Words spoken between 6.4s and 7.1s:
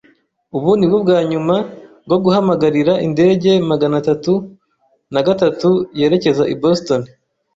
i Boston.